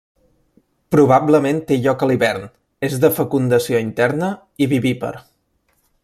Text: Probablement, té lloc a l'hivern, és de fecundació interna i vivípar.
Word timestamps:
Probablement, 0.95 1.59
té 1.71 1.77
lloc 1.83 2.05
a 2.05 2.09
l'hivern, 2.11 2.49
és 2.89 2.97
de 3.03 3.13
fecundació 3.21 3.83
interna 3.89 4.31
i 4.67 4.73
vivípar. 4.75 5.13